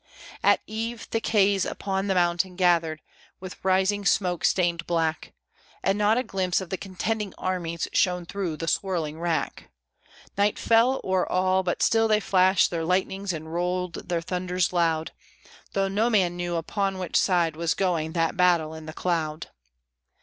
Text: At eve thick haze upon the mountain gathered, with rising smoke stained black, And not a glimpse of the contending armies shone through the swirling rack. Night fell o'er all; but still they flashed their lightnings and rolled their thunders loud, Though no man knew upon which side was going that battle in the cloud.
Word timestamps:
At 0.41 0.61
eve 0.65 1.03
thick 1.03 1.27
haze 1.27 1.63
upon 1.63 2.07
the 2.07 2.15
mountain 2.15 2.55
gathered, 2.55 3.03
with 3.39 3.63
rising 3.63 4.03
smoke 4.03 4.43
stained 4.43 4.87
black, 4.87 5.33
And 5.83 5.95
not 5.95 6.17
a 6.17 6.23
glimpse 6.23 6.59
of 6.59 6.71
the 6.71 6.77
contending 6.77 7.35
armies 7.37 7.87
shone 7.93 8.25
through 8.25 8.57
the 8.57 8.67
swirling 8.67 9.19
rack. 9.19 9.69
Night 10.39 10.57
fell 10.57 11.01
o'er 11.03 11.31
all; 11.31 11.61
but 11.61 11.83
still 11.83 12.07
they 12.07 12.19
flashed 12.19 12.71
their 12.71 12.83
lightnings 12.83 13.31
and 13.31 13.53
rolled 13.53 14.09
their 14.09 14.21
thunders 14.21 14.73
loud, 14.73 15.11
Though 15.73 15.87
no 15.87 16.09
man 16.09 16.35
knew 16.35 16.55
upon 16.55 16.97
which 16.97 17.15
side 17.15 17.55
was 17.55 17.75
going 17.75 18.13
that 18.13 18.35
battle 18.35 18.73
in 18.73 18.87
the 18.87 18.93
cloud. 18.93 19.49